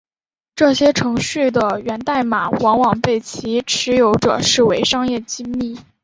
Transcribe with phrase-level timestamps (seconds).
[0.55, 5.77] 这些程序的源代码往往被其持有者视为商业机密。